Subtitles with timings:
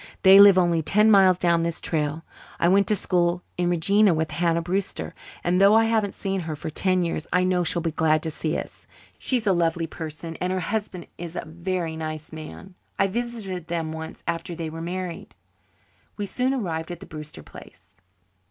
[0.23, 2.25] "They live only ten miles down this trail.
[2.59, 6.55] I went to school in Regina with Hannah Brewster, and though I haven't seen her
[6.55, 8.87] for ten years I know she'll be glad to see us.
[9.19, 12.73] She's a lovely person, and her husband is a very nice man.
[12.97, 15.35] I visited them once after they were married."
[16.17, 17.93] We soon arrived at the Brewster place.